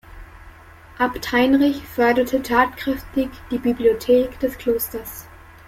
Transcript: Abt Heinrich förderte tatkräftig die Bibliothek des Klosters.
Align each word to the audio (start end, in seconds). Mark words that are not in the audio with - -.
Abt 0.97 1.31
Heinrich 1.31 1.83
förderte 1.83 2.41
tatkräftig 2.41 3.29
die 3.51 3.59
Bibliothek 3.59 4.39
des 4.39 4.57
Klosters. 4.57 5.27